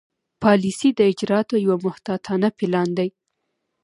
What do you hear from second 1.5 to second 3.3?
یو محتاطانه پلان دی.